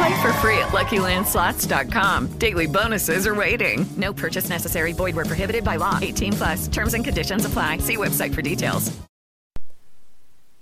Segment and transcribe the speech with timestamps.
[0.00, 2.38] Play for free at LuckyLandSlots.com.
[2.38, 3.84] Daily bonuses are waiting.
[3.98, 4.94] No purchase necessary.
[4.94, 5.98] Void where prohibited by law.
[6.00, 6.68] 18 plus.
[6.68, 7.78] Terms and conditions apply.
[7.78, 8.90] See website for details.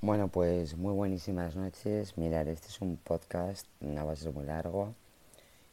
[0.00, 2.16] Bueno, pues muy buenísimas noches.
[2.16, 4.94] Mirar, este es un podcast, no va muy largo,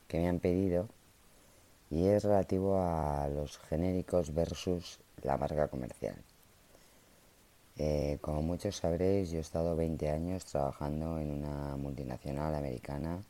[0.07, 0.87] que me han pedido
[1.89, 6.15] y es relativo a los genéricos versus la marca comercial.
[7.77, 13.23] Eh, como muchos sabréis, yo he estado 20 años trabajando en una multinacional americana,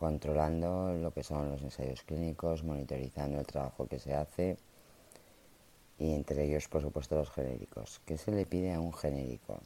[0.00, 4.56] controlando lo que son los ensayos clínicos, monitorizando el trabajo que se hace
[5.98, 8.00] y entre ellos, por supuesto, los genéricos.
[8.06, 9.60] ¿Qué se le pide a un genérico?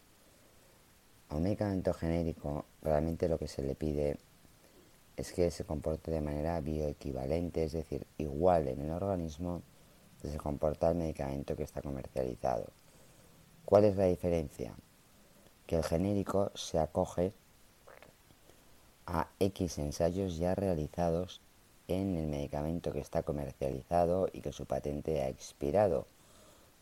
[1.28, 4.18] A un medicamento genérico, realmente lo que se le pide
[5.16, 9.62] es que se comporte de manera bioequivalente, es decir, igual en el organismo
[10.20, 12.66] que se comporta el medicamento que está comercializado.
[13.64, 14.74] ¿Cuál es la diferencia?
[15.64, 17.32] Que el genérico se acoge
[19.06, 21.40] a X ensayos ya realizados
[21.88, 26.06] en el medicamento que está comercializado y que su patente ha expirado.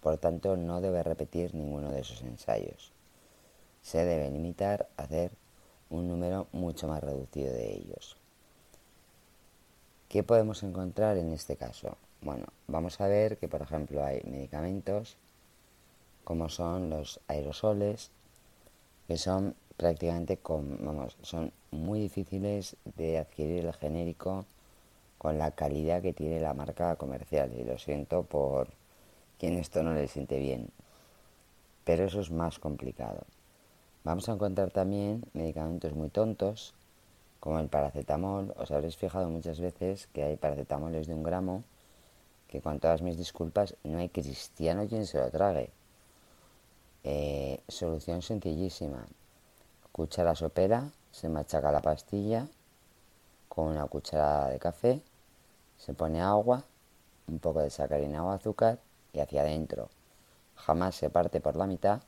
[0.01, 2.93] Por tanto, no debe repetir ninguno de esos ensayos.
[3.83, 5.33] Se debe limitar a hacer
[5.91, 8.17] un número mucho más reducido de ellos.
[10.09, 11.97] ¿Qué podemos encontrar en este caso?
[12.21, 15.17] Bueno, vamos a ver que, por ejemplo, hay medicamentos
[16.25, 18.11] como son los aerosoles,
[19.09, 24.47] que son prácticamente, vamos, son muy difíciles de adquirir el genérico
[25.19, 27.53] con la calidad que tiene la marca comercial.
[27.59, 28.69] Y lo siento por
[29.41, 30.71] quien esto no le siente bien.
[31.85, 33.25] Pero eso es más complicado.
[34.05, 36.75] Vamos a encontrar también medicamentos muy tontos,
[37.41, 38.55] como el paracetamol.
[38.57, 41.65] Os habréis fijado muchas veces que hay paracetamoles de un gramo,
[42.47, 45.71] que con todas mis disculpas, no hay cristiano quien se lo trague.
[47.03, 49.05] Eh, solución sencillísima.
[49.93, 52.49] Cuchara sopera, se machaca la pastilla
[53.49, 55.03] con una cucharada de café,
[55.77, 56.65] se pone agua,
[57.29, 58.79] un poco de sacarina o azúcar
[59.13, 59.91] y hacia adentro.
[60.57, 62.01] Jamás se parte por la mitad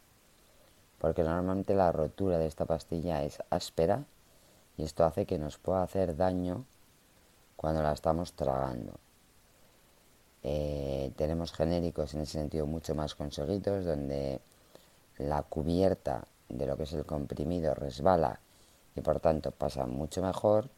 [0.98, 4.04] porque normalmente la rotura de esta pastilla es áspera
[4.78, 6.64] y esto hace que nos pueda hacer daño
[7.56, 8.94] cuando la estamos tragando.
[10.42, 14.40] Eh, tenemos genéricos en ese sentido mucho más conseguidos donde
[15.18, 18.40] la cubierta de lo que es el comprimido resbala
[18.94, 20.68] y por tanto pasa mucho mejor.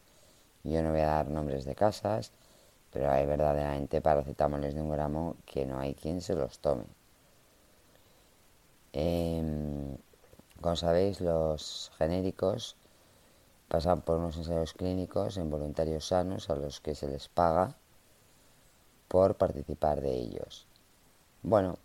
[0.63, 2.31] Yo no voy a dar nombres de casas,
[2.91, 6.85] pero hay verdaderamente paracetamoles de un gramo que no hay quien se los tome.
[8.93, 9.97] Em,
[10.61, 12.75] como sabéis, los genéricos
[13.67, 17.75] pasan por unos ensayos clínicos en voluntarios sanos a los que se les paga
[19.07, 20.65] por participar de ellos.
[21.43, 21.77] Bueno,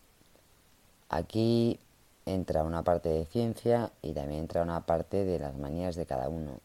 [1.09, 1.79] aquí
[2.27, 6.29] entra una parte de ciencia y también entra una parte de las manías de cada
[6.29, 6.61] uno.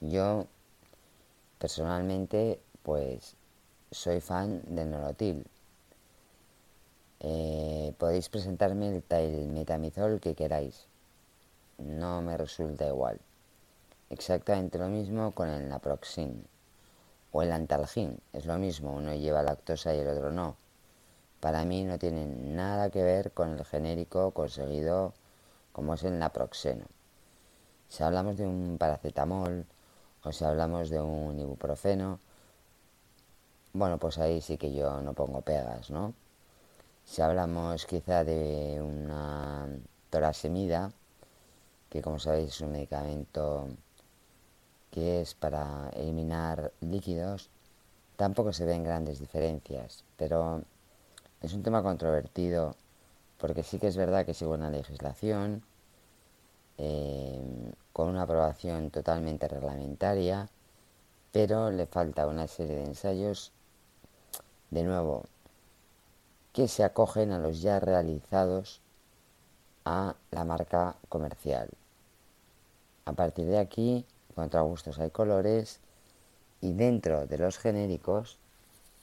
[0.00, 0.46] Yo,
[1.58, 3.36] personalmente, pues
[3.90, 5.46] soy fan del Norotil.
[7.20, 10.86] Eh, podéis presentarme el, el metamizol que queráis.
[11.78, 13.20] No me resulta igual.
[14.10, 16.44] Exactamente lo mismo con el naproxen
[17.32, 18.20] o el antalgin.
[18.32, 20.56] Es lo mismo, uno lleva lactosa y el otro no
[21.40, 25.14] para mí no tiene nada que ver con el genérico conseguido
[25.72, 26.86] como es el naproxeno.
[27.88, 29.64] Si hablamos de un paracetamol
[30.24, 32.18] o si hablamos de un ibuprofeno,
[33.72, 36.14] bueno, pues ahí sí que yo no pongo pegas, ¿no?
[37.04, 39.68] Si hablamos quizá de una
[40.10, 40.92] torasemida,
[41.88, 43.68] que como sabéis es un medicamento
[44.90, 47.50] que es para eliminar líquidos,
[48.16, 50.62] tampoco se ven grandes diferencias, pero
[51.42, 52.74] es un tema controvertido
[53.38, 55.62] porque sí que es verdad que sigue una legislación
[56.76, 60.48] eh, con una aprobación totalmente reglamentaria,
[61.32, 63.52] pero le falta una serie de ensayos,
[64.70, 65.24] de nuevo,
[66.52, 68.80] que se acogen a los ya realizados
[69.84, 71.68] a la marca comercial.
[73.04, 75.80] A partir de aquí, contra gustos hay colores
[76.60, 78.38] y dentro de los genéricos,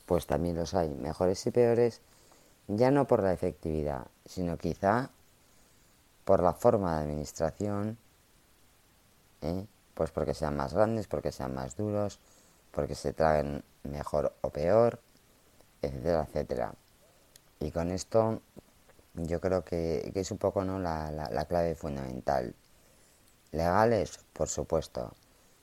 [0.06, 2.02] pues también los hay mejores y peores,
[2.68, 5.10] ya no por la efectividad, sino quizá
[6.24, 7.98] por la forma de administración,
[9.42, 9.66] ¿eh?
[9.94, 12.20] pues porque sean más grandes, porque sean más duros,
[12.72, 15.00] porque se traen mejor o peor,
[15.82, 16.74] etcétera, etcétera.
[17.60, 18.42] Y con esto
[19.14, 20.80] yo creo que, es un poco ¿no?
[20.80, 22.54] la, la clave fundamental.
[23.52, 25.14] Legales, por supuesto.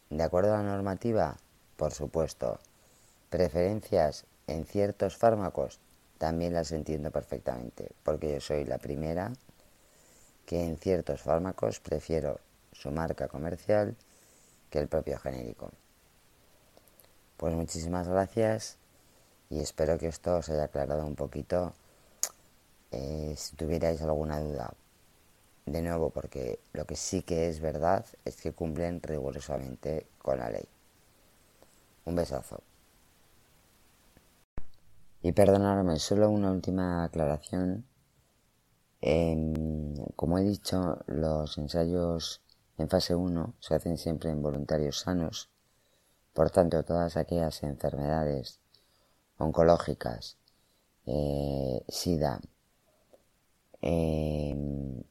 [0.09, 1.37] De acuerdo a la normativa,
[1.77, 2.59] por supuesto.
[3.29, 5.81] Preferencias en ciertos fármacos,
[6.23, 9.33] también las entiendo perfectamente, porque yo soy la primera
[10.47, 12.39] que en ciertos fármacos prefiero
[12.73, 13.97] su marca comercial
[14.71, 15.73] que el propio genérico.
[17.37, 18.77] Pues muchísimas gracias
[19.51, 21.73] y espero que esto os haya aclarado un poquito
[22.93, 24.73] eh, si tuvierais alguna duda.
[25.67, 30.51] De nuevo, porque lo que sí que es verdad es que cumplen rigurosamente con la
[30.51, 30.69] ley.
[32.05, 32.63] Un besazo.
[35.25, 37.87] Y perdonadme, solo una última aclaración.
[39.01, 42.43] Em, como he dicho, los ensayos
[42.77, 45.49] en fase 1 se hacen siempre en voluntarios sanos.
[46.33, 48.59] Por tanto, todas aquellas enfermedades
[49.39, 50.39] oncológicas,
[51.07, 52.41] eh, SIDA,
[53.81, 55.05] em,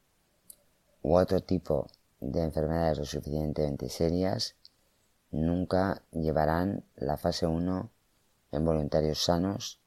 [1.02, 1.86] u otro tipo
[2.20, 4.56] de enfermedades lo suficientemente serias,
[5.30, 7.90] nunca llevarán la fase 1
[8.52, 9.81] en voluntarios sanos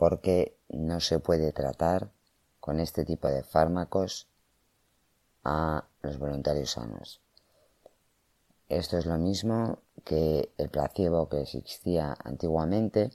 [0.00, 2.10] porque no se puede tratar
[2.58, 4.28] con este tipo de fármacos
[5.44, 7.20] a los voluntarios sanos.
[8.70, 13.10] Esto es lo mismo que el placebo que existía antiguamente.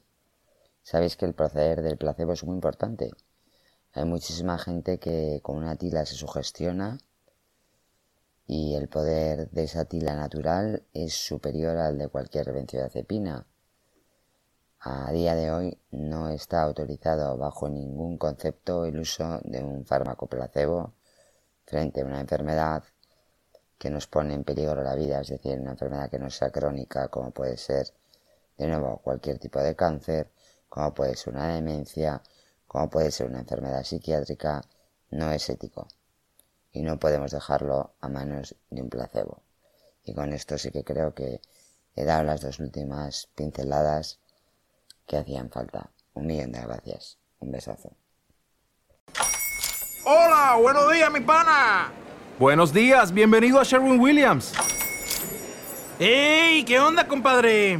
[0.84, 3.10] Sabéis que el proceder del placebo es muy importante.
[3.94, 7.00] Hay muchísima gente que con una tila se sugestiona
[8.46, 13.48] y el poder de esa tila natural es superior al de cualquier benzodiazepina.
[14.88, 20.28] A día de hoy no está autorizado bajo ningún concepto el uso de un fármaco
[20.28, 20.94] placebo
[21.66, 22.84] frente a una enfermedad
[23.80, 27.08] que nos pone en peligro la vida, es decir, una enfermedad que no sea crónica,
[27.08, 27.88] como puede ser,
[28.60, 30.30] de nuevo, cualquier tipo de cáncer,
[30.70, 32.22] como puede ser una demencia,
[32.68, 34.62] como puede ser una enfermedad psiquiátrica,
[35.10, 35.88] no es ético
[36.72, 39.42] y no podemos dejarlo a manos de un placebo.
[40.04, 41.42] Y con esto sí que creo que
[41.96, 44.20] he dado las dos últimas pinceladas
[45.06, 45.92] que hacían falta.
[46.14, 47.20] Un millón de gracias.
[47.40, 47.96] Un besazo.
[50.06, 51.92] Hola, buenos días, mi pana.
[52.38, 54.54] Buenos días, bienvenido a Sherwin Williams.
[56.00, 56.64] ¡Ey!
[56.66, 57.80] ¿Qué onda, compadre?